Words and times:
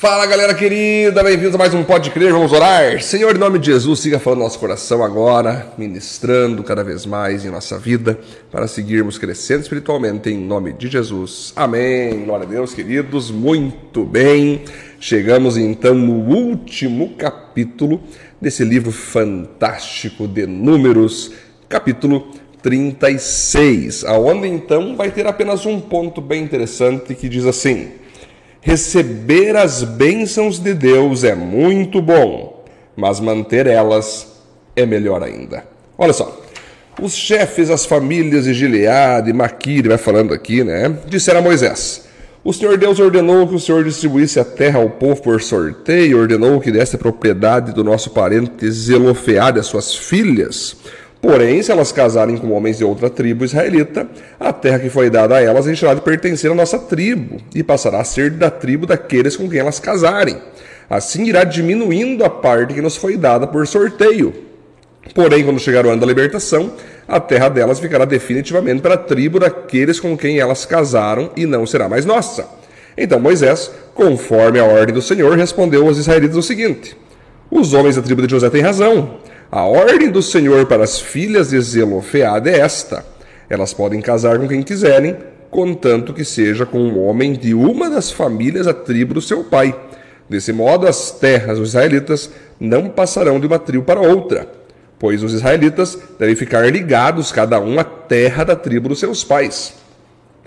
Fala 0.00 0.26
galera 0.26 0.54
querida, 0.54 1.24
bem-vindos 1.24 1.56
a 1.56 1.58
mais 1.58 1.74
um 1.74 1.82
Pode 1.82 2.12
Crer, 2.12 2.32
vamos 2.32 2.52
orar. 2.52 3.02
Senhor, 3.02 3.34
em 3.34 3.38
nome 3.40 3.58
de 3.58 3.66
Jesus, 3.66 3.98
siga 3.98 4.20
falando 4.20 4.38
no 4.38 4.44
nosso 4.44 4.60
coração 4.60 5.02
agora, 5.02 5.72
ministrando 5.76 6.62
cada 6.62 6.84
vez 6.84 7.04
mais 7.04 7.44
em 7.44 7.50
nossa 7.50 7.76
vida, 7.76 8.16
para 8.48 8.68
seguirmos 8.68 9.18
crescendo 9.18 9.62
espiritualmente, 9.62 10.30
em 10.30 10.38
nome 10.38 10.72
de 10.72 10.86
Jesus. 10.86 11.52
Amém. 11.56 12.24
Glória 12.24 12.46
a 12.46 12.48
Deus, 12.48 12.72
queridos, 12.72 13.32
muito 13.32 14.04
bem. 14.04 14.62
Chegamos 15.00 15.56
então 15.56 15.96
no 15.96 16.32
último 16.32 17.16
capítulo 17.16 18.00
desse 18.40 18.62
livro 18.62 18.92
fantástico 18.92 20.28
de 20.28 20.46
Números, 20.46 21.32
capítulo 21.68 22.30
36, 22.62 24.04
aonde 24.04 24.46
então 24.46 24.96
vai 24.96 25.10
ter 25.10 25.26
apenas 25.26 25.66
um 25.66 25.80
ponto 25.80 26.20
bem 26.20 26.44
interessante 26.44 27.16
que 27.16 27.28
diz 27.28 27.44
assim: 27.44 27.88
Receber 28.60 29.56
as 29.56 29.84
bênçãos 29.84 30.58
de 30.58 30.74
Deus 30.74 31.22
é 31.22 31.34
muito 31.34 32.02
bom, 32.02 32.64
mas 32.96 33.20
manter 33.20 33.66
elas 33.66 34.42
é 34.74 34.84
melhor 34.84 35.22
ainda. 35.22 35.64
Olha 35.96 36.12
só, 36.12 36.40
os 37.00 37.14
chefes, 37.14 37.70
as 37.70 37.86
famílias 37.86 38.44
de 38.44 38.52
Gileade, 38.52 39.32
Maquire, 39.32 39.88
vai 39.88 39.98
falando 39.98 40.34
aqui, 40.34 40.64
né? 40.64 40.96
Disseram 41.06 41.38
a 41.38 41.42
Moisés: 41.42 42.08
O 42.42 42.52
Senhor 42.52 42.76
Deus 42.76 42.98
ordenou 42.98 43.46
que 43.46 43.54
o 43.54 43.60
Senhor 43.60 43.84
distribuísse 43.84 44.40
a 44.40 44.44
terra 44.44 44.80
ao 44.80 44.90
povo 44.90 45.22
por 45.22 45.40
sorteio, 45.40 46.18
ordenou 46.18 46.60
que 46.60 46.72
desse 46.72 46.96
a 46.96 46.98
propriedade 46.98 47.72
do 47.72 47.84
nosso 47.84 48.10
parente 48.10 48.68
Zelofeade 48.68 49.60
às 49.60 49.66
suas 49.66 49.94
filhas. 49.94 50.76
Porém, 51.20 51.60
se 51.62 51.72
elas 51.72 51.90
casarem 51.90 52.36
com 52.36 52.52
homens 52.52 52.78
de 52.78 52.84
outra 52.84 53.10
tribo 53.10 53.44
israelita, 53.44 54.08
a 54.38 54.52
terra 54.52 54.78
que 54.78 54.88
foi 54.88 55.10
dada 55.10 55.36
a 55.36 55.42
elas 55.42 55.64
deixará 55.64 55.94
de 55.94 56.00
pertencer 56.00 56.50
à 56.50 56.54
nossa 56.54 56.78
tribo 56.78 57.38
e 57.54 57.62
passará 57.62 58.00
a 58.00 58.04
ser 58.04 58.30
da 58.30 58.50
tribo 58.50 58.86
daqueles 58.86 59.36
com 59.36 59.48
quem 59.48 59.58
elas 59.58 59.80
casarem. 59.80 60.36
Assim 60.88 61.24
irá 61.24 61.42
diminuindo 61.42 62.24
a 62.24 62.30
parte 62.30 62.72
que 62.72 62.80
nos 62.80 62.96
foi 62.96 63.16
dada 63.16 63.46
por 63.46 63.66
sorteio. 63.66 64.32
Porém, 65.14 65.44
quando 65.44 65.58
chegar 65.58 65.84
o 65.84 65.90
ano 65.90 66.00
da 66.00 66.06
libertação, 66.06 66.72
a 67.06 67.18
terra 67.18 67.48
delas 67.48 67.80
ficará 67.80 68.04
definitivamente 68.04 68.80
para 68.80 68.94
a 68.94 68.98
tribo 68.98 69.40
daqueles 69.40 69.98
com 69.98 70.16
quem 70.16 70.38
elas 70.38 70.64
casaram 70.64 71.30
e 71.36 71.46
não 71.46 71.66
será 71.66 71.88
mais 71.88 72.04
nossa. 72.04 72.48
Então 72.96 73.18
Moisés, 73.18 73.70
conforme 73.94 74.58
a 74.58 74.64
ordem 74.64 74.94
do 74.94 75.02
Senhor, 75.02 75.36
respondeu 75.36 75.86
aos 75.86 75.98
israelitas 75.98 76.36
o 76.36 76.42
seguinte: 76.42 76.96
Os 77.50 77.72
homens 77.72 77.96
da 77.96 78.02
tribo 78.02 78.22
de 78.22 78.30
José 78.30 78.50
têm 78.50 78.62
razão. 78.62 79.18
A 79.50 79.62
ordem 79.62 80.10
do 80.10 80.20
Senhor 80.20 80.66
para 80.66 80.84
as 80.84 81.00
filhas 81.00 81.48
de 81.48 81.60
Zelofeade 81.60 82.50
é 82.50 82.58
esta: 82.58 83.02
elas 83.48 83.72
podem 83.72 83.98
casar 84.02 84.38
com 84.38 84.46
quem 84.46 84.62
quiserem, 84.62 85.16
contanto 85.50 86.12
que 86.12 86.22
seja 86.22 86.66
com 86.66 86.78
um 86.78 87.02
homem 87.02 87.32
de 87.32 87.54
uma 87.54 87.88
das 87.88 88.10
famílias 88.10 88.66
da 88.66 88.74
tribo 88.74 89.14
do 89.14 89.22
seu 89.22 89.42
pai. 89.42 89.74
Desse 90.28 90.52
modo, 90.52 90.86
as 90.86 91.10
terras 91.12 91.58
dos 91.58 91.70
israelitas 91.70 92.30
não 92.60 92.90
passarão 92.90 93.40
de 93.40 93.46
uma 93.46 93.58
tribo 93.58 93.84
para 93.84 94.02
outra, 94.02 94.46
pois 94.98 95.22
os 95.22 95.32
israelitas 95.32 95.98
devem 96.18 96.36
ficar 96.36 96.70
ligados 96.70 97.32
cada 97.32 97.58
um 97.58 97.80
à 97.80 97.84
terra 97.84 98.44
da 98.44 98.54
tribo 98.54 98.90
dos 98.90 99.00
seus 99.00 99.24
pais. 99.24 99.72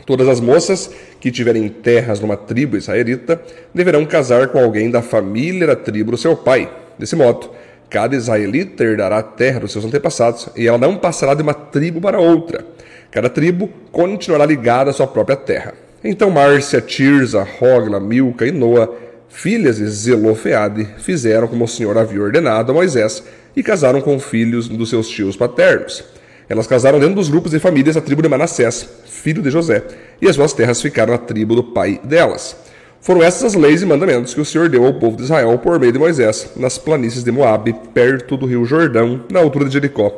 Todas 0.05 0.27
as 0.27 0.39
moças 0.39 0.91
que 1.19 1.31
tiverem 1.31 1.67
terras 1.69 2.19
numa 2.19 2.37
tribo 2.37 2.77
israelita 2.77 3.41
deverão 3.73 4.05
casar 4.05 4.49
com 4.49 4.59
alguém 4.59 4.91
da 4.91 5.01
família 5.01 5.65
da 5.65 5.75
tribo 5.75 6.11
do 6.11 6.17
seu 6.17 6.35
pai. 6.35 6.69
Desse 6.99 7.15
modo, 7.15 7.49
Cada 7.91 8.15
israelita 8.15 8.85
herdará 8.85 9.17
a 9.17 9.21
terra 9.21 9.59
dos 9.59 9.73
seus 9.73 9.83
antepassados, 9.83 10.47
e 10.55 10.65
ela 10.65 10.77
não 10.77 10.95
passará 10.95 11.33
de 11.33 11.43
uma 11.43 11.53
tribo 11.53 11.99
para 11.99 12.21
outra. 12.21 12.65
Cada 13.11 13.29
tribo 13.29 13.69
continuará 13.91 14.45
ligada 14.45 14.91
à 14.91 14.93
sua 14.93 15.05
própria 15.05 15.35
terra. 15.35 15.73
Então 16.01 16.31
Márcia, 16.31 16.79
Tirza, 16.79 17.45
Rogla, 17.59 17.99
Milca 17.99 18.47
e 18.47 18.51
Noa, 18.51 18.95
filhas 19.27 19.75
de 19.75 19.85
Zelofeade, 19.87 20.87
fizeram 20.99 21.49
como 21.49 21.65
o 21.65 21.67
Senhor 21.67 21.97
havia 21.97 22.21
ordenado 22.21 22.71
a 22.71 22.75
Moisés 22.75 23.21
e 23.53 23.61
casaram 23.61 23.99
com 23.99 24.17
filhos 24.17 24.69
dos 24.69 24.89
seus 24.89 25.09
tios 25.09 25.35
paternos. 25.35 26.01
Elas 26.47 26.67
casaram 26.67 26.97
dentro 26.97 27.15
dos 27.15 27.27
grupos 27.27 27.51
de 27.51 27.59
famílias 27.59 27.95
da 27.95 28.01
tribo 28.01 28.21
de 28.21 28.29
Manassés, 28.29 28.87
filho 29.05 29.41
de 29.41 29.51
José, 29.51 29.83
e 30.21 30.29
as 30.29 30.37
suas 30.37 30.53
terras 30.53 30.81
ficaram 30.81 31.11
na 31.11 31.19
tribo 31.19 31.55
do 31.55 31.63
pai 31.63 31.99
delas. 32.05 32.55
Foram 33.01 33.23
essas 33.23 33.43
as 33.43 33.53
leis 33.55 33.81
e 33.81 33.85
mandamentos 33.85 34.31
que 34.31 34.39
o 34.39 34.45
Senhor 34.45 34.69
deu 34.69 34.85
ao 34.85 34.93
povo 34.93 35.17
de 35.17 35.23
Israel 35.23 35.57
por 35.57 35.79
meio 35.79 35.91
de 35.91 35.97
Moisés, 35.97 36.51
nas 36.55 36.77
planícies 36.77 37.23
de 37.23 37.31
Moabe, 37.31 37.73
perto 37.95 38.37
do 38.37 38.45
rio 38.45 38.63
Jordão, 38.63 39.23
na 39.27 39.39
altura 39.39 39.65
de 39.65 39.73
Jericó, 39.73 40.13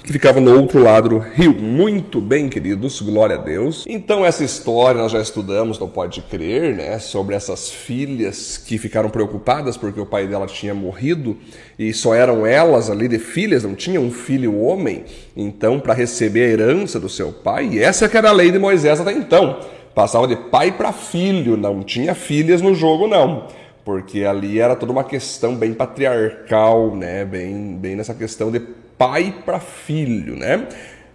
que 0.00 0.12
ficava 0.12 0.40
no 0.40 0.56
outro 0.56 0.80
lado 0.80 1.08
do 1.08 1.18
rio. 1.18 1.52
Muito 1.52 2.20
bem, 2.20 2.48
queridos, 2.48 3.00
glória 3.00 3.34
a 3.34 3.40
Deus. 3.40 3.84
Então, 3.88 4.24
essa 4.24 4.44
história 4.44 5.02
nós 5.02 5.10
já 5.10 5.20
estudamos, 5.20 5.76
não 5.76 5.88
pode 5.88 6.20
crer, 6.22 6.76
né? 6.76 7.00
Sobre 7.00 7.34
essas 7.34 7.68
filhas 7.68 8.58
que 8.58 8.78
ficaram 8.78 9.10
preocupadas 9.10 9.76
porque 9.76 10.00
o 10.00 10.06
pai 10.06 10.28
dela 10.28 10.46
tinha 10.46 10.72
morrido 10.72 11.36
e 11.76 11.92
só 11.92 12.14
eram 12.14 12.46
elas 12.46 12.90
ali 12.90 13.08
de 13.08 13.18
filhas, 13.18 13.64
não 13.64 13.74
tinha 13.74 14.00
um 14.00 14.12
filho 14.12 14.60
homem, 14.60 15.04
então, 15.36 15.80
para 15.80 15.92
receber 15.92 16.44
a 16.44 16.48
herança 16.52 17.00
do 17.00 17.08
seu 17.08 17.32
pai. 17.32 17.70
E 17.72 17.80
essa 17.80 18.08
que 18.08 18.16
era 18.16 18.28
a 18.28 18.32
lei 18.32 18.52
de 18.52 18.58
Moisés 18.60 19.00
até 19.00 19.10
então 19.10 19.58
Passava 19.94 20.26
de 20.26 20.34
pai 20.34 20.72
para 20.72 20.92
filho, 20.92 21.56
não 21.56 21.82
tinha 21.82 22.14
filhas 22.14 22.60
no 22.60 22.74
jogo, 22.74 23.06
não. 23.06 23.46
Porque 23.84 24.24
ali 24.24 24.58
era 24.58 24.74
toda 24.74 24.90
uma 24.90 25.04
questão 25.04 25.54
bem 25.54 25.72
patriarcal, 25.72 26.96
né? 26.96 27.24
Bem, 27.24 27.76
bem 27.76 27.94
nessa 27.94 28.14
questão 28.14 28.50
de 28.50 28.58
pai 28.98 29.34
para 29.44 29.60
filho, 29.60 30.36
né? 30.36 30.66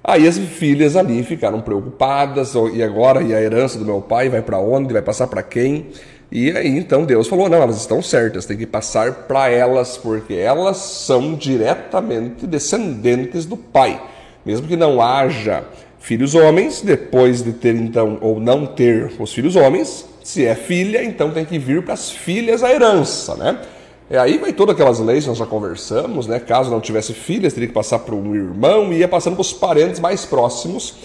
Aí 0.03 0.28
as 0.28 0.38
filhas 0.38 0.95
ali 0.95 1.23
ficaram 1.23 1.62
preocupadas, 1.62 2.53
e 2.73 2.81
agora 2.81 3.22
e 3.22 3.34
a 3.34 3.41
herança 3.41 3.78
do 3.78 3.85
meu 3.85 4.01
pai 4.01 4.29
vai 4.29 4.41
para 4.41 4.57
onde? 4.57 4.94
Vai 4.94 5.01
passar 5.01 5.28
para 5.28 5.44
quem? 5.44 5.88
E 6.31 6.51
aí 6.51 6.78
então 6.78 7.06
Deus 7.06 7.28
falou: 7.28 7.50
não, 7.50 7.62
elas 7.62 7.78
estão 7.78 8.01
certas, 8.01 8.45
tem 8.45 8.56
que 8.56 8.66
passar 8.66 9.12
para 9.28 9.50
elas, 9.50 9.97
porque 9.97 10.35
elas 10.35 10.78
são 10.78 11.35
diretamente 11.35 12.47
descendentes 12.47 13.45
do 13.45 13.57
pai. 13.57 14.01
Mesmo 14.45 14.68
que 14.68 14.78
não 14.78 15.01
haja 15.01 15.66
filhos 16.00 16.36
homens, 16.36 16.82
depois 16.82 17.44
de 17.44 17.54
ter 17.54 17.76
então 17.76 18.18
ou 18.22 18.40
não 18.40 18.66
ter 18.66 19.12
os 19.20 19.34
filhos 19.34 19.56
homens, 19.56 20.06
se 20.24 20.46
é 20.46 20.56
filha, 20.56 21.04
então 21.04 21.32
tem 21.32 21.46
que 21.46 21.60
vir 21.60 21.84
para 21.84 21.94
as 21.94 22.12
filhas 22.12 22.64
a 22.64 22.72
herança, 22.72 23.36
né? 23.36 23.60
E 24.10 24.18
aí 24.18 24.38
vai 24.40 24.52
todas 24.52 24.74
aquelas 24.74 25.00
leis 25.00 25.24
que 25.24 25.30
nós 25.30 25.38
já 25.38 25.46
conversamos, 25.46 26.26
né? 26.26 26.40
Caso 26.40 26.72
não 26.72 26.82
tivesse 26.82 27.14
filhas, 27.14 27.54
teria 27.54 27.68
que 27.68 27.74
passar 27.74 28.00
para 28.00 28.16
um 28.16 28.36
irmão 28.36 28.92
e 28.92 28.98
ia 28.98 29.08
passando 29.08 29.36
para 29.36 29.42
os 29.42 29.54
parentes 29.54 30.00
mais 30.00 30.26
próximos 30.26 30.96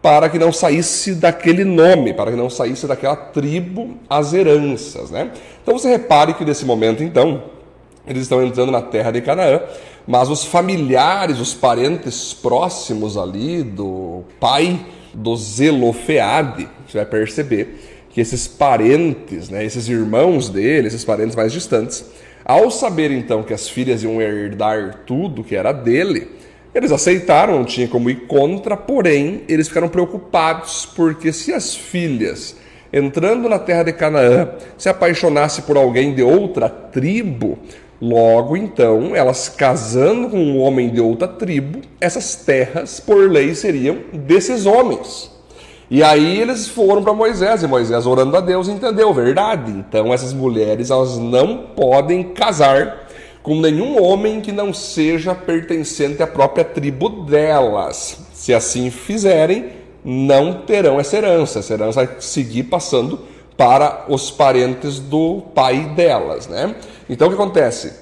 para 0.00 0.28
que 0.28 0.38
não 0.38 0.52
saísse 0.52 1.16
daquele 1.16 1.64
nome, 1.64 2.14
para 2.14 2.30
que 2.30 2.36
não 2.36 2.48
saísse 2.48 2.86
daquela 2.86 3.16
tribo 3.16 3.96
as 4.08 4.32
heranças, 4.32 5.10
né? 5.10 5.32
Então 5.60 5.76
você 5.76 5.88
repare 5.88 6.34
que 6.34 6.44
nesse 6.44 6.64
momento, 6.64 7.02
então, 7.02 7.42
eles 8.06 8.22
estão 8.22 8.44
entrando 8.44 8.70
na 8.70 8.82
terra 8.82 9.10
de 9.10 9.20
Canaã, 9.20 9.60
mas 10.06 10.28
os 10.28 10.44
familiares, 10.44 11.40
os 11.40 11.52
parentes 11.52 12.32
próximos 12.32 13.16
ali 13.16 13.62
do 13.62 14.22
pai 14.38 14.78
do 15.12 15.34
Zelofeade, 15.36 16.68
você 16.86 16.98
vai 16.98 17.06
perceber 17.06 18.06
que 18.10 18.20
esses 18.20 18.46
parentes, 18.46 19.50
né, 19.50 19.64
esses 19.64 19.88
irmãos 19.88 20.48
dele, 20.48 20.88
esses 20.88 21.04
parentes 21.04 21.34
mais 21.34 21.52
distantes, 21.52 22.04
ao 22.44 22.70
saber 22.70 23.10
então 23.10 23.42
que 23.42 23.52
as 23.52 23.68
filhas 23.68 24.02
iam 24.04 24.22
herdar 24.22 25.00
tudo 25.04 25.42
que 25.42 25.56
era 25.56 25.72
dele, 25.72 26.28
eles 26.74 26.92
aceitaram, 26.92 27.54
não 27.54 27.64
tinha 27.64 27.88
como 27.88 28.08
ir 28.08 28.26
contra, 28.26 28.76
porém 28.76 29.42
eles 29.48 29.66
ficaram 29.66 29.88
preocupados 29.88 30.86
porque 30.94 31.32
se 31.32 31.52
as 31.52 31.74
filhas 31.74 32.54
entrando 32.92 33.48
na 33.48 33.58
terra 33.58 33.82
de 33.82 33.92
Canaã 33.92 34.50
se 34.78 34.88
apaixonasse 34.88 35.62
por 35.62 35.76
alguém 35.76 36.14
de 36.14 36.22
outra 36.22 36.68
tribo, 36.68 37.58
Logo, 38.00 38.56
então, 38.56 39.16
elas 39.16 39.48
casando 39.48 40.28
com 40.28 40.36
um 40.36 40.60
homem 40.60 40.90
de 40.90 41.00
outra 41.00 41.26
tribo, 41.26 41.80
essas 42.00 42.36
terras, 42.36 43.00
por 43.00 43.30
lei, 43.30 43.54
seriam 43.54 43.98
desses 44.12 44.66
homens. 44.66 45.30
E 45.90 46.02
aí 46.02 46.40
eles 46.40 46.68
foram 46.68 47.02
para 47.02 47.14
Moisés, 47.14 47.62
e 47.62 47.66
Moisés, 47.66 48.06
orando 48.06 48.36
a 48.36 48.40
Deus, 48.40 48.68
entendeu, 48.68 49.14
verdade. 49.14 49.70
Então, 49.70 50.12
essas 50.12 50.32
mulheres, 50.32 50.90
elas 50.90 51.16
não 51.16 51.58
podem 51.76 52.24
casar 52.24 53.06
com 53.42 53.60
nenhum 53.60 54.02
homem 54.02 54.40
que 54.40 54.50
não 54.50 54.74
seja 54.74 55.32
pertencente 55.34 56.22
à 56.22 56.26
própria 56.26 56.64
tribo 56.64 57.08
delas. 57.08 58.18
Se 58.34 58.52
assim 58.52 58.90
fizerem, 58.90 59.70
não 60.04 60.52
terão 60.52 60.98
essa 60.98 61.16
herança. 61.16 61.60
Essa 61.60 61.74
herança 61.74 62.04
vai 62.04 62.16
seguir 62.18 62.64
passando 62.64 63.20
para 63.56 64.04
os 64.08 64.30
parentes 64.30 64.98
do 64.98 65.42
pai 65.54 65.92
delas, 65.94 66.48
né? 66.48 66.74
Então 67.08 67.28
o 67.28 67.30
que 67.30 67.36
acontece? 67.36 67.92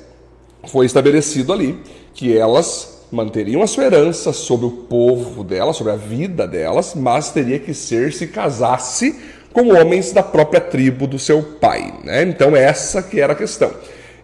Foi 0.67 0.87
estabelecido 0.87 1.53
ali 1.53 1.79
que 2.15 2.37
elas 2.37 3.05
manteriam 3.13 3.63
a 3.63 3.67
sua 3.67 3.85
herança 3.85 4.33
sobre 4.33 4.67
o 4.67 4.71
povo 4.71 5.45
delas, 5.45 5.77
sobre 5.77 5.93
a 5.93 5.97
vida 5.97 6.47
delas, 6.49 6.95
mas 6.95 7.31
teria 7.31 7.59
que 7.59 7.75
ser 7.75 8.13
se 8.13 8.27
casasse 8.27 9.19
com 9.53 9.69
homens 9.69 10.11
da 10.13 10.23
própria 10.23 10.61
tribo 10.61 11.07
do 11.07 11.19
seu 11.19 11.43
pai, 11.43 11.95
né? 12.03 12.23
Então 12.23 12.57
essa 12.57 13.03
que 13.03 13.21
era 13.21 13.35
a 13.35 13.37
questão. 13.37 13.71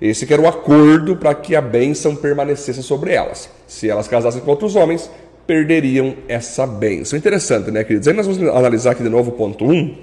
Esse 0.01 0.27
que 0.27 0.33
era 0.33 0.43
o 0.43 0.49
acordo 0.49 1.15
para 1.15 1.35
que 1.35 1.55
a 1.55 1.61
bênção 1.61 2.17
permanecesse 2.17 2.83
sobre 2.83 3.13
elas. 3.13 3.49
Se 3.67 3.89
elas 3.89 4.09
casassem 4.09 4.41
com 4.41 4.51
outros 4.51 4.75
homens, 4.75 5.11
perderiam 5.47 6.17
essa 6.27 6.67
bênção. 6.67 7.19
Interessante, 7.19 7.71
né, 7.71 7.85
queridos? 7.85 8.09
Aí 8.09 8.15
nós 8.15 8.27
vamos 8.27 8.43
analisar 8.49 8.93
aqui 8.93 9.03
de 9.03 9.09
novo 9.09 9.31
o 9.31 9.35
ponto 9.35 9.65
1, 9.65 9.95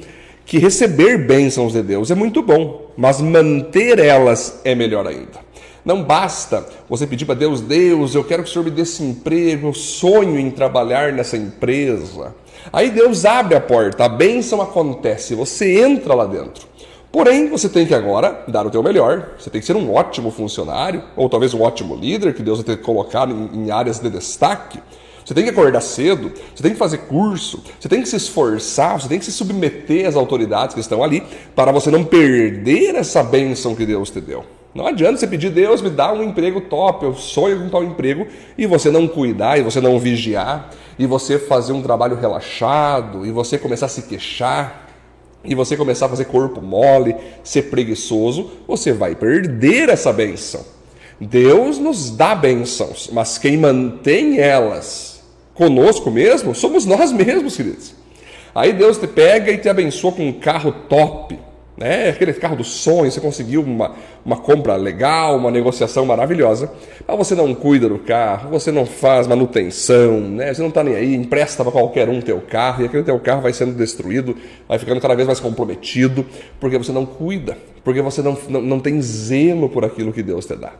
que 0.47 0.57
receber 0.57 1.17
bênçãos 1.17 1.73
de 1.73 1.83
Deus 1.83 2.09
é 2.09 2.15
muito 2.15 2.41
bom, 2.41 2.89
mas 2.95 3.19
manter 3.19 3.99
elas 3.99 4.61
é 4.63 4.73
melhor 4.73 5.05
ainda. 5.05 5.45
Não 5.83 6.01
basta 6.01 6.65
você 6.89 7.05
pedir 7.05 7.25
para 7.25 7.35
Deus, 7.35 7.59
Deus, 7.59 8.15
eu 8.15 8.23
quero 8.23 8.44
que 8.44 8.49
o 8.49 8.51
Senhor 8.53 8.63
me 8.63 8.71
dê 8.71 8.83
esse 8.83 9.03
emprego, 9.03 9.67
eu 9.67 9.73
sonho 9.73 10.39
em 10.39 10.49
trabalhar 10.49 11.11
nessa 11.11 11.35
empresa. 11.35 12.33
Aí 12.71 12.89
Deus 12.89 13.25
abre 13.25 13.55
a 13.55 13.61
porta, 13.61 14.05
a 14.05 14.09
bênção 14.09 14.61
acontece, 14.61 15.35
você 15.35 15.81
entra 15.81 16.13
lá 16.13 16.25
dentro. 16.25 16.65
Porém, 17.11 17.50
você 17.50 17.67
tem 17.67 17.85
que 17.85 17.93
agora 17.93 18.43
dar 18.47 18.65
o 18.65 18.69
teu 18.69 18.81
melhor, 18.81 19.31
você 19.38 19.50
tem 19.50 19.59
que 19.59 19.67
ser 19.67 19.75
um 19.75 19.93
ótimo 19.93 20.31
funcionário, 20.31 21.03
ou 21.15 21.27
talvez 21.27 21.53
um 21.53 21.61
ótimo 21.61 21.93
líder, 21.93 22.33
que 22.33 22.43
Deus 22.43 22.59
vai 22.59 22.75
ter 22.75 22.81
colocado 22.81 23.33
em, 23.33 23.65
em 23.65 23.71
áreas 23.71 24.00
de 24.00 24.09
destaque. 24.09 24.79
Você 25.27 25.33
tem 25.33 25.44
que 25.44 25.50
acordar 25.50 25.81
cedo, 25.81 26.31
você 26.56 26.63
tem 26.63 26.71
que 26.71 26.77
fazer 26.77 27.00
curso, 27.00 27.62
você 27.77 27.89
tem 27.89 28.01
que 28.01 28.07
se 28.07 28.15
esforçar, 28.15 28.97
você 28.97 29.09
tem 29.09 29.19
que 29.19 29.25
se 29.25 29.33
submeter 29.33 30.07
às 30.07 30.15
autoridades 30.15 30.74
que 30.74 30.79
estão 30.79 31.03
ali 31.03 31.21
para 31.53 31.69
você 31.69 31.91
não 31.91 32.01
perder 32.01 32.95
essa 32.95 33.21
bênção 33.21 33.75
que 33.75 33.85
Deus 33.85 34.09
te 34.09 34.21
deu. 34.21 34.45
Não 34.74 34.88
adianta 34.88 35.18
você 35.18 35.27
pedir, 35.27 35.50
Deus 35.50 35.81
me 35.81 35.89
dá 35.89 36.13
um 36.13 36.24
emprego 36.24 36.62
top, 36.62 37.03
eu 37.03 37.13
sonho 37.13 37.59
com 37.59 37.68
tal 37.68 37.83
emprego, 37.83 38.25
e 38.57 38.65
você 38.65 38.89
não 38.89 39.06
cuidar, 39.06 39.59
e 39.59 39.63
você 39.63 39.81
não 39.81 40.00
vigiar, 40.00 40.69
e 40.97 41.06
você 41.06 41.38
fazer 41.38 41.74
um 41.74 41.81
trabalho 41.81 42.15
relaxado, 42.15 43.25
e 43.25 43.31
você 43.31 43.57
começar 43.57 43.88
a 43.88 43.89
se 43.89 44.03
queixar, 44.03 44.88
e 45.44 45.53
você 45.53 45.75
começar 45.75 46.06
a 46.06 46.09
fazer 46.09 46.24
corpo 46.24 46.62
mole, 46.62 47.13
ser 47.44 47.63
preguiçoso, 47.63 48.50
você 48.65 48.94
vai 48.94 49.13
perder 49.13 49.89
essa 49.89 50.13
bênção. 50.13 50.63
Deus 51.19 51.79
nos 51.79 52.12
dá 52.12 52.33
bênçãos, 52.33 53.09
mas 53.12 53.38
quem 53.38 53.57
mantém 53.57 54.39
elas 54.39 55.16
conosco 55.57 56.12
mesmo, 56.12 56.54
somos 56.54 56.86
nós 56.86 57.12
mesmos, 57.12 57.57
queridos. 57.57 57.95
Aí 58.54 58.71
Deus 58.74 58.98
te 58.98 59.07
pega 59.07 59.51
e 59.51 59.57
te 59.57 59.68
abençoa 59.68 60.12
com 60.12 60.27
um 60.27 60.33
carro 60.33 60.71
top, 60.88 61.38
né? 61.75 62.09
Aquele 62.09 62.33
carro 62.33 62.56
do 62.56 62.63
sonho, 62.63 63.12
você 63.12 63.21
conseguiu 63.21 63.62
uma, 63.62 63.95
uma 64.25 64.38
compra 64.38 64.75
legal, 64.75 65.36
uma 65.38 65.51
negociação 65.51 66.06
maravilhosa, 66.06 66.71
mas 67.07 67.18
você 67.18 67.36
não 67.36 67.54
cuida 67.54 67.88
do 67.88 68.00
carro, 68.00 68.50
você 68.50 68.71
não 68.71 68.86
faz 68.86 69.27
manutenção, 69.27 70.19
né? 70.19 70.54
Você 70.54 70.62
não 70.62 70.69
está 70.69 70.83
nem 70.83 70.95
aí, 70.95 71.13
empresta 71.13 71.63
para 71.63 71.71
qualquer 71.71 72.10
um 72.10 72.19
teu 72.19 72.42
carro 72.42 72.81
e 72.81 72.86
aquele 72.86 73.03
teu 73.03 73.19
carro 73.19 73.42
vai 73.42 73.53
sendo 73.53 73.74
destruído, 73.74 74.36
vai 74.68 74.80
ficando 74.80 75.00
cada 75.00 75.15
vez 75.15 75.27
mais 75.27 75.39
comprometido, 75.39 76.25
porque 76.60 76.77
você 76.77 76.92
não 76.92 77.06
cuida, 77.06 77.57
porque 77.83 78.01
você 78.01 78.21
não, 78.24 78.36
não, 78.50 78.62
não 78.62 78.80
tem 78.80 79.00
zelo 79.01 79.69
por 79.69 79.86
aquilo 79.86 80.12
que 80.12 80.24
Deus 80.24 80.45
te 80.45 80.56
dá. 80.56 80.74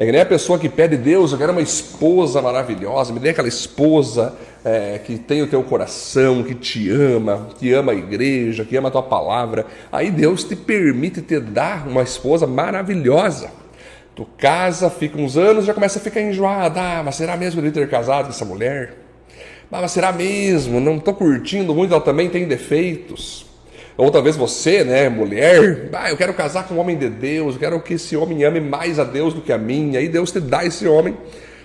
É 0.00 0.06
que 0.06 0.12
nem 0.12 0.20
a 0.20 0.26
pessoa 0.26 0.60
que 0.60 0.68
pede, 0.68 0.96
Deus, 0.96 1.32
eu 1.32 1.38
quero 1.38 1.50
uma 1.50 1.60
esposa 1.60 2.40
maravilhosa, 2.40 3.12
me 3.12 3.18
dê 3.18 3.30
aquela 3.30 3.48
esposa 3.48 4.32
é, 4.64 4.96
que 5.04 5.18
tem 5.18 5.42
o 5.42 5.48
teu 5.48 5.60
coração, 5.64 6.44
que 6.44 6.54
te 6.54 6.88
ama, 6.88 7.48
que 7.58 7.72
ama 7.72 7.90
a 7.90 7.94
igreja, 7.96 8.64
que 8.64 8.76
ama 8.76 8.90
a 8.90 8.92
tua 8.92 9.02
palavra. 9.02 9.66
Aí 9.90 10.08
Deus 10.08 10.44
te 10.44 10.54
permite 10.54 11.20
te 11.20 11.40
dar 11.40 11.88
uma 11.88 12.02
esposa 12.02 12.46
maravilhosa. 12.46 13.50
Tu 14.14 14.24
casa, 14.38 14.88
fica 14.88 15.18
uns 15.18 15.36
anos, 15.36 15.64
já 15.64 15.74
começa 15.74 15.98
a 15.98 16.02
ficar 16.02 16.22
enjoada. 16.22 16.80
Ah, 16.80 17.02
mas 17.02 17.16
será 17.16 17.36
mesmo 17.36 17.60
eu 17.60 17.72
ter 17.72 17.90
casado 17.90 18.26
com 18.26 18.30
essa 18.30 18.44
mulher? 18.44 18.94
Ah, 19.68 19.80
mas 19.80 19.90
será 19.90 20.12
mesmo? 20.12 20.78
Não 20.78 20.98
estou 20.98 21.12
curtindo 21.12 21.74
muito, 21.74 21.92
ela 21.92 22.00
também 22.00 22.30
tem 22.30 22.46
defeitos. 22.46 23.47
Ou 23.98 24.12
talvez 24.12 24.36
você, 24.36 24.84
né, 24.84 25.08
mulher, 25.08 25.88
ah, 25.92 26.08
eu 26.08 26.16
quero 26.16 26.32
casar 26.32 26.68
com 26.68 26.74
um 26.74 26.78
homem 26.78 26.96
de 26.96 27.08
Deus, 27.08 27.54
eu 27.54 27.60
quero 27.60 27.80
que 27.80 27.94
esse 27.94 28.16
homem 28.16 28.44
ame 28.44 28.60
mais 28.60 28.96
a 28.96 29.02
Deus 29.02 29.34
do 29.34 29.40
que 29.40 29.52
a 29.52 29.58
mim. 29.58 29.96
Aí 29.96 30.08
Deus 30.08 30.30
te 30.30 30.38
dá 30.38 30.64
esse 30.64 30.86
homem. 30.86 31.16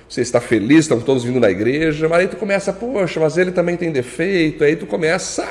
Você 0.09 0.21
está 0.21 0.41
feliz, 0.41 0.80
estão 0.80 1.00
todos 1.00 1.24
vindo 1.24 1.39
na 1.39 1.51
igreja, 1.51 2.09
mas 2.09 2.21
aí 2.21 2.27
tu 2.27 2.35
começa, 2.35 2.74
poxa, 2.74 3.19
mas 3.19 3.38
ele 3.38 3.51
também 3.51 3.77
tem 3.77 3.91
defeito. 3.91 4.63
Aí 4.63 4.75
tu 4.75 4.88
começa 4.88 5.47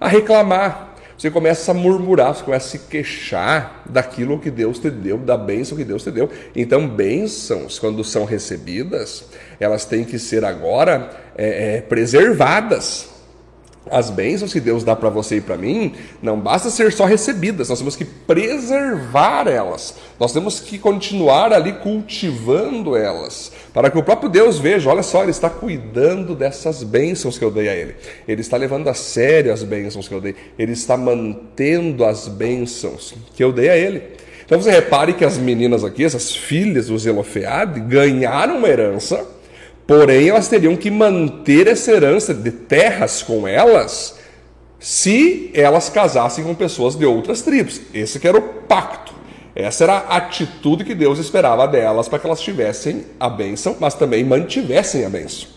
a 0.00 0.06
reclamar, 0.06 0.94
você 1.18 1.32
começa 1.32 1.72
a 1.72 1.74
murmurar, 1.74 2.32
você 2.32 2.44
começa 2.44 2.68
a 2.68 2.70
se 2.70 2.86
queixar 2.86 3.82
daquilo 3.84 4.38
que 4.38 4.52
Deus 4.52 4.78
te 4.78 4.90
deu, 4.90 5.18
da 5.18 5.36
bênção 5.36 5.76
que 5.76 5.84
Deus 5.84 6.04
te 6.04 6.12
deu. 6.12 6.30
Então, 6.54 6.86
bênçãos, 6.86 7.80
quando 7.80 8.04
são 8.04 8.24
recebidas, 8.24 9.24
elas 9.58 9.84
têm 9.84 10.04
que 10.04 10.20
ser 10.20 10.44
agora 10.44 11.10
é, 11.36 11.78
é, 11.78 11.80
preservadas 11.80 13.13
as 13.90 14.10
bênçãos 14.10 14.52
que 14.52 14.60
Deus 14.60 14.82
dá 14.82 14.96
para 14.96 15.10
você 15.10 15.36
e 15.36 15.40
para 15.40 15.56
mim 15.56 15.94
não 16.22 16.40
basta 16.40 16.70
ser 16.70 16.92
só 16.92 17.04
recebidas, 17.04 17.68
nós 17.68 17.78
temos 17.78 17.96
que 17.96 18.04
preservar 18.04 19.46
elas. 19.46 19.94
Nós 20.18 20.32
temos 20.32 20.60
que 20.60 20.78
continuar 20.78 21.52
ali 21.52 21.72
cultivando 21.72 22.96
elas, 22.96 23.52
para 23.72 23.90
que 23.90 23.98
o 23.98 24.02
próprio 24.02 24.28
Deus 24.28 24.58
veja, 24.58 24.88
olha 24.88 25.02
só, 25.02 25.22
ele 25.22 25.30
está 25.30 25.50
cuidando 25.50 26.34
dessas 26.34 26.82
bênçãos 26.82 27.36
que 27.36 27.44
eu 27.44 27.50
dei 27.50 27.68
a 27.68 27.74
ele. 27.74 27.96
Ele 28.26 28.40
está 28.40 28.56
levando 28.56 28.88
a 28.88 28.94
sério 28.94 29.52
as 29.52 29.62
bênçãos 29.62 30.08
que 30.08 30.14
eu 30.14 30.20
dei. 30.20 30.34
Ele 30.58 30.72
está 30.72 30.96
mantendo 30.96 32.04
as 32.04 32.28
bênçãos 32.28 33.14
que 33.34 33.44
eu 33.44 33.52
dei 33.52 33.68
a 33.68 33.76
ele. 33.76 34.02
Então 34.44 34.60
você 34.60 34.70
repare 34.70 35.14
que 35.14 35.24
as 35.24 35.38
meninas 35.38 35.84
aqui, 35.84 36.04
essas 36.04 36.34
filhas 36.34 36.88
do 36.88 36.98
Zelofeade, 36.98 37.80
ganharam 37.80 38.58
uma 38.58 38.68
herança 38.68 39.33
Porém, 39.86 40.28
elas 40.28 40.48
teriam 40.48 40.76
que 40.76 40.90
manter 40.90 41.66
essa 41.66 41.92
herança 41.92 42.32
de 42.32 42.50
terras 42.50 43.22
com 43.22 43.46
elas 43.46 44.18
se 44.78 45.50
elas 45.54 45.88
casassem 45.88 46.44
com 46.44 46.54
pessoas 46.54 46.94
de 46.94 47.06
outras 47.06 47.42
tribos. 47.42 47.80
Esse 47.92 48.18
que 48.18 48.28
era 48.28 48.38
o 48.38 48.42
pacto. 48.42 49.14
Essa 49.54 49.84
era 49.84 49.92
a 49.94 50.16
atitude 50.16 50.84
que 50.84 50.94
Deus 50.94 51.18
esperava 51.18 51.66
delas 51.68 52.08
para 52.08 52.18
que 52.18 52.26
elas 52.26 52.40
tivessem 52.40 53.04
a 53.20 53.28
bênção, 53.28 53.76
mas 53.78 53.94
também 53.94 54.24
mantivessem 54.24 55.04
a 55.04 55.08
bênção. 55.08 55.48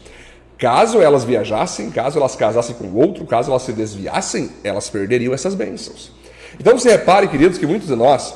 Caso 0.57 1.01
elas 1.01 1.23
viajassem, 1.23 1.89
caso 1.89 2.19
elas 2.19 2.35
casassem 2.35 2.75
com 2.75 2.91
outro, 2.93 3.25
caso 3.25 3.51
elas 3.51 3.63
se 3.63 3.73
desviassem, 3.73 4.51
elas 4.63 4.89
perderiam 4.89 5.33
essas 5.33 5.55
bênçãos. 5.55 6.11
Então 6.59 6.77
você 6.77 6.91
repare, 6.91 7.27
queridos, 7.27 7.57
que 7.57 7.65
muitos 7.65 7.87
de 7.87 7.95
nós 7.95 8.33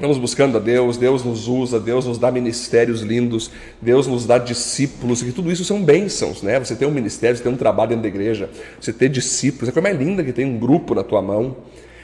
Vamos 0.00 0.16
buscando 0.16 0.58
a 0.58 0.60
Deus, 0.60 0.96
Deus 0.96 1.24
nos 1.24 1.48
usa, 1.48 1.80
Deus 1.80 2.06
nos 2.06 2.18
dá 2.18 2.30
ministérios 2.30 3.00
lindos, 3.00 3.50
Deus 3.82 4.06
nos 4.06 4.24
dá 4.24 4.38
discípulos, 4.38 5.22
e 5.22 5.32
tudo 5.32 5.50
isso 5.50 5.64
são 5.64 5.82
bênçãos, 5.82 6.40
né? 6.40 6.56
Você 6.60 6.76
tem 6.76 6.86
um 6.86 6.92
ministério, 6.92 7.36
você 7.36 7.42
tem 7.42 7.50
um 7.50 7.56
trabalho 7.56 7.88
dentro 7.88 8.02
da 8.02 8.08
igreja, 8.08 8.48
você 8.80 8.92
ter 8.92 9.08
discípulos, 9.08 9.68
é 9.68 9.70
a 9.70 9.72
coisa 9.72 9.88
mais 9.88 9.98
linda 9.98 10.22
que 10.22 10.32
tem 10.32 10.44
um 10.44 10.56
grupo 10.56 10.94
na 10.94 11.02
tua 11.02 11.20
mão. 11.20 11.56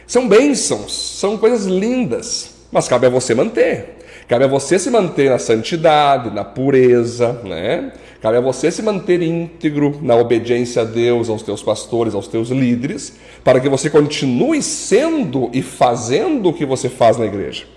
São 0.09 0.29
bênçãos, 0.29 0.93
são 1.21 1.39
coisas 1.39 1.67
lindas, 1.67 2.57
mas 2.73 2.89
cabe 2.89 3.07
a 3.07 3.11
você 3.11 3.33
manter. 3.33 3.99
Cabe 4.27 4.45
a 4.45 4.49
você 4.49 4.77
se 4.77 4.91
manter 4.91 5.31
na 5.31 5.39
santidade, 5.39 6.31
na 6.31 6.43
pureza, 6.43 7.41
né? 7.45 7.93
Cabe 8.21 8.39
a 8.39 8.41
você 8.41 8.73
se 8.73 8.83
manter 8.83 9.23
íntegro 9.23 10.01
na 10.03 10.17
obediência 10.17 10.83
a 10.83 10.85
Deus, 10.85 11.29
aos 11.29 11.43
teus 11.43 11.63
pastores, 11.63 12.13
aos 12.15 12.27
teus 12.27 12.49
líderes, 12.49 13.13
para 13.45 13.61
que 13.61 13.69
você 13.69 13.89
continue 13.89 14.63
sendo 14.63 15.49
e 15.53 15.63
fazendo 15.63 16.49
o 16.49 16.53
que 16.53 16.67
você 16.67 16.89
faz 16.89 17.19
na 17.19 17.27
igreja. 17.27 17.74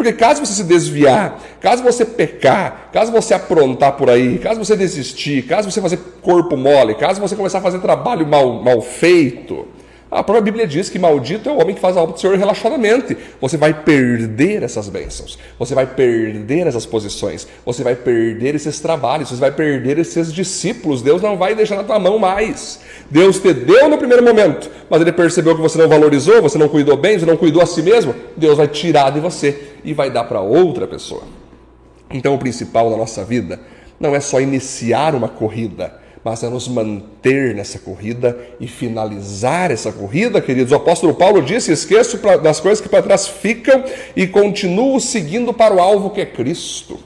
Porque 0.00 0.14
caso 0.14 0.40
você 0.40 0.54
se 0.54 0.64
desviar, 0.64 1.38
caso 1.60 1.82
você 1.82 2.06
pecar, 2.06 2.88
caso 2.90 3.12
você 3.12 3.34
aprontar 3.34 3.92
por 3.98 4.08
aí, 4.08 4.38
caso 4.38 4.58
você 4.58 4.74
desistir, 4.74 5.42
caso 5.42 5.70
você 5.70 5.78
fazer 5.78 5.98
corpo 6.22 6.56
mole, 6.56 6.94
caso 6.94 7.20
você 7.20 7.36
começar 7.36 7.58
a 7.58 7.60
fazer 7.60 7.80
trabalho 7.80 8.26
mal, 8.26 8.62
mal 8.62 8.80
feito, 8.80 9.68
a 10.10 10.24
própria 10.24 10.42
Bíblia 10.42 10.66
diz 10.66 10.88
que 10.88 10.98
maldito 10.98 11.48
é 11.48 11.52
o 11.52 11.60
homem 11.60 11.72
que 11.72 11.80
faz 11.80 11.96
a 11.96 12.02
obra 12.02 12.14
do 12.14 12.20
Senhor 12.20 12.36
relaxadamente. 12.36 13.16
Você 13.40 13.56
vai 13.56 13.72
perder 13.72 14.64
essas 14.64 14.88
bênçãos, 14.88 15.38
você 15.56 15.72
vai 15.72 15.86
perder 15.86 16.66
essas 16.66 16.84
posições, 16.84 17.46
você 17.64 17.84
vai 17.84 17.94
perder 17.94 18.56
esses 18.56 18.80
trabalhos, 18.80 19.28
você 19.28 19.36
vai 19.36 19.52
perder 19.52 19.98
esses 19.98 20.32
discípulos. 20.32 21.00
Deus 21.00 21.22
não 21.22 21.36
vai 21.36 21.54
deixar 21.54 21.76
na 21.76 21.84
tua 21.84 22.00
mão 22.00 22.18
mais. 22.18 22.80
Deus 23.08 23.38
te 23.38 23.52
deu 23.52 23.88
no 23.88 23.98
primeiro 23.98 24.24
momento, 24.24 24.68
mas 24.90 25.00
ele 25.00 25.12
percebeu 25.12 25.54
que 25.54 25.62
você 25.62 25.78
não 25.78 25.88
valorizou, 25.88 26.42
você 26.42 26.58
não 26.58 26.68
cuidou 26.68 26.96
bem, 26.96 27.16
você 27.16 27.26
não 27.26 27.36
cuidou 27.36 27.62
a 27.62 27.66
si 27.66 27.80
mesmo. 27.80 28.12
Deus 28.36 28.56
vai 28.58 28.66
tirar 28.66 29.10
de 29.10 29.20
você 29.20 29.74
e 29.84 29.94
vai 29.94 30.10
dar 30.10 30.24
para 30.24 30.40
outra 30.40 30.88
pessoa. 30.88 31.22
Então, 32.10 32.34
o 32.34 32.38
principal 32.38 32.90
da 32.90 32.96
nossa 32.96 33.24
vida 33.24 33.60
não 34.00 34.16
é 34.16 34.18
só 34.18 34.40
iniciar 34.40 35.14
uma 35.14 35.28
corrida 35.28 35.99
mas 36.24 36.42
é 36.42 36.48
nos 36.48 36.68
manter 36.68 37.54
nessa 37.54 37.78
corrida 37.78 38.38
e 38.58 38.66
finalizar 38.66 39.70
essa 39.70 39.90
corrida, 39.90 40.40
queridos. 40.40 40.72
O 40.72 40.76
apóstolo 40.76 41.14
Paulo 41.14 41.42
disse: 41.42 41.72
esqueço 41.72 42.18
das 42.38 42.60
coisas 42.60 42.80
que 42.80 42.88
para 42.88 43.02
trás 43.02 43.26
ficam 43.26 43.82
e 44.14 44.26
continuo 44.26 45.00
seguindo 45.00 45.52
para 45.52 45.74
o 45.74 45.80
alvo 45.80 46.10
que 46.10 46.20
é 46.20 46.26
Cristo. 46.26 46.98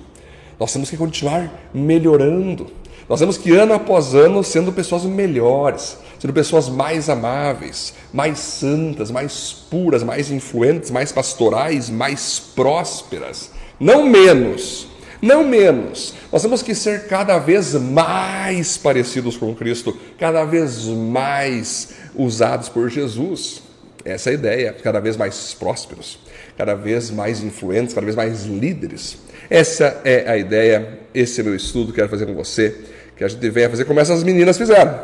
Nós 0.59 0.73
temos 0.73 0.91
que 0.91 0.97
continuar 0.97 1.69
melhorando. 1.73 2.67
Nós 3.09 3.21
temos 3.21 3.37
que, 3.37 3.55
ano 3.55 3.75
após 3.75 4.15
ano, 4.15 4.43
sendo 4.43 4.73
pessoas 4.73 5.05
melhores, 5.05 5.99
sendo 6.19 6.33
pessoas 6.33 6.71
mais 6.71 7.11
amáveis, 7.11 7.93
mais 8.13 8.39
santas, 8.39 9.11
mais 9.11 9.53
puras, 9.53 10.03
mais 10.03 10.31
influentes, 10.31 10.91
mais 10.91 11.13
pastorais, 11.13 11.91
mais 11.91 12.39
prósperas. 12.39 13.51
Não 13.79 14.07
menos 14.07 14.89
não 15.25 15.43
menos. 15.43 16.15
Nós 16.31 16.43
temos 16.43 16.63
que 16.63 16.75
ser 16.75 17.07
cada 17.07 17.39
vez 17.39 17.73
mais 17.75 18.77
parecidos 18.77 19.37
com 19.37 19.55
Cristo, 19.55 19.97
cada 20.19 20.45
vez 20.45 20.85
mais 20.85 21.95
usados 22.15 22.69
por 22.69 22.91
Jesus. 22.91 23.63
Essa 24.05 24.29
é 24.29 24.33
a 24.33 24.35
ideia, 24.35 24.77
cada 24.83 25.01
vez 25.01 25.17
mais 25.17 25.55
prósperos, 25.55 26.19
cada 26.59 26.75
vez 26.75 27.11
mais 27.11 27.43
influentes, 27.43 27.95
cada 27.95 28.05
vez 28.05 28.15
mais 28.15 28.45
líderes. 28.45 29.17
Essa 29.49 30.03
é 30.05 30.31
a 30.31 30.37
ideia, 30.37 31.01
esse 31.15 31.41
é 31.41 31.45
meu 31.45 31.55
estudo 31.55 31.87
que 31.87 31.97
quero 31.97 32.11
fazer 32.11 32.27
com 32.27 32.35
você, 32.35 32.77
que 33.17 33.25
a 33.25 33.29
gente 33.29 33.49
venha 33.49 33.71
fazer 33.71 33.87
como 33.87 34.01
essas 34.01 34.23
meninas 34.23 34.59
fizeram. 34.59 34.95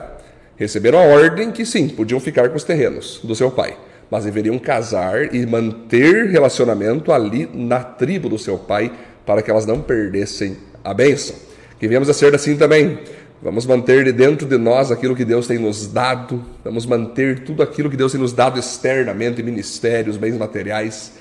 Receberam 0.56 0.98
a 0.98 1.02
ordem 1.02 1.50
que 1.50 1.64
sim, 1.64 1.88
podiam 1.88 2.20
ficar 2.20 2.50
com 2.50 2.56
os 2.56 2.64
terrenos 2.64 3.20
do 3.24 3.34
seu 3.34 3.50
pai, 3.50 3.74
mas 4.10 4.24
deveriam 4.24 4.58
casar 4.58 5.34
e 5.34 5.46
manter 5.46 6.26
relacionamento 6.26 7.10
ali 7.10 7.48
na 7.54 7.82
tribo 7.82 8.28
do 8.28 8.38
seu 8.38 8.58
pai 8.58 8.92
para 9.30 9.42
que 9.42 9.49
elas 9.49 9.64
não 9.64 9.80
perdessem 9.80 10.56
a 10.82 10.92
bênção. 10.92 11.37
Que 11.78 11.87
venhamos 11.87 12.10
a 12.10 12.12
ser 12.12 12.34
assim 12.34 12.56
também. 12.56 12.99
Vamos 13.40 13.64
manter 13.64 14.02
de 14.02 14.10
dentro 14.10 14.44
de 14.44 14.58
nós 14.58 14.90
aquilo 14.90 15.14
que 15.14 15.25
Deus 15.25 15.46
tem 15.46 15.56
nos 15.56 15.87
dado, 15.87 16.44
vamos 16.64 16.84
manter 16.84 17.44
tudo 17.44 17.62
aquilo 17.62 17.88
que 17.88 17.96
Deus 17.96 18.10
tem 18.10 18.20
nos 18.20 18.32
dado 18.32 18.58
externamente, 18.58 19.40
ministérios, 19.40 20.16
bens 20.16 20.37
materiais, 20.37 21.12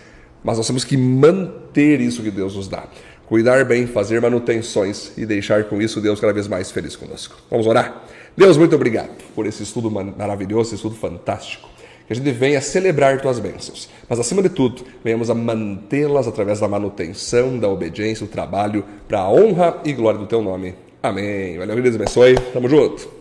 mas 0.44 0.58
nós 0.58 0.66
temos 0.66 0.84
que 0.84 0.98
manter 0.98 2.02
isso 2.02 2.24
que 2.24 2.32
Deus 2.32 2.56
nos 2.56 2.68
dá. 2.68 2.86
Cuidar 3.28 3.64
bem, 3.64 3.86
fazer 3.86 4.20
manutenções 4.20 5.16
e 5.16 5.24
deixar 5.24 5.66
com 5.66 5.80
isso 5.80 6.02
Deus 6.02 6.20
cada 6.20 6.34
vez 6.34 6.48
mais 6.48 6.72
feliz 6.72 6.96
conosco. 6.96 7.38
Vamos 7.48 7.68
orar? 7.68 8.06
Deus, 8.36 8.58
muito 8.58 8.76
obrigado 8.76 9.12
por 9.36 9.46
esse 9.46 9.62
estudo 9.62 9.92
maravilhoso, 9.92 10.70
esse 10.70 10.76
estudo 10.78 10.96
fantástico. 10.96 11.70
Que 12.10 12.14
a 12.14 12.16
gente 12.16 12.32
venha 12.32 12.60
celebrar 12.60 13.22
tuas 13.22 13.38
bênçãos, 13.38 13.88
mas 14.10 14.20
acima 14.20 14.42
de 14.42 14.50
tudo, 14.50 14.84
venhamos 15.04 15.30
a 15.30 15.36
mantê-las 15.36 16.28
através 16.28 16.60
da 16.60 16.68
manutenção, 16.68 17.60
da 17.60 17.70
obediência, 17.70 18.26
do 18.26 18.32
trabalho, 18.32 18.84
para 19.08 19.20
a 19.20 19.32
honra 19.32 19.80
e 19.86 19.94
glória 19.94 20.20
do 20.20 20.26
teu 20.26 20.42
nome. 20.42 20.74
Amém. 21.04 21.60
Valeu, 21.60 21.80
Deus 21.84 21.94
abençoe. 21.94 22.34
Tamo 22.52 22.68
junto. 22.68 23.19